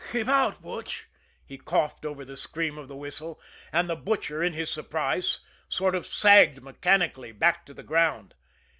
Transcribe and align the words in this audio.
"Keep 0.11 0.29
out, 0.29 0.63
Butch!" 0.63 1.07
he 1.45 1.59
coughed 1.59 2.07
over 2.07 2.25
the 2.25 2.35
scream 2.35 2.75
of 2.79 2.87
the 2.87 2.95
whistle 2.95 3.39
and 3.71 3.87
the 3.87 3.95
Butcher 3.95 4.41
in 4.41 4.53
his 4.53 4.71
surprise 4.71 5.41
sort 5.69 5.93
of 5.93 6.07
sagged 6.07 6.63
mechanically 6.63 7.31
back 7.31 7.67
to 7.67 7.73
the 7.75 7.83
ground. 7.83 8.33